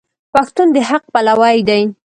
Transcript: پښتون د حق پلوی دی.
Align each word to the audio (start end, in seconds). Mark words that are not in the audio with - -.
پښتون 0.33 0.67
د 0.75 0.77
حق 0.89 1.03
پلوی 1.13 1.57
دی. 1.69 1.81